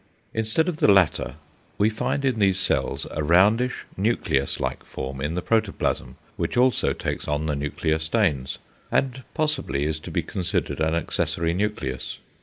[0.33, 1.35] Instead of the latter,
[1.77, 6.91] we find in these cells a roundish, nucleus like form in the protoplasm, which also
[6.91, 8.57] takes the nuclear stains,
[8.91, 12.17] and possibly is to be considered an accessory nucleus.